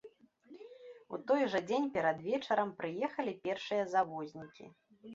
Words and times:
У 1.17 1.19
той 1.33 1.41
жа 1.51 1.61
дзень 1.69 1.87
перад 1.99 2.25
вечарам 2.31 2.75
прыехалі 2.83 3.39
першыя 3.47 3.89
завознікі. 3.97 4.65